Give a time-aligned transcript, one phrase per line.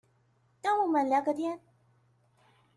[0.63, 1.59] 跟我們聊個天